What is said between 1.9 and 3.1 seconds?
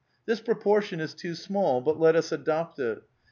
let us adopt it.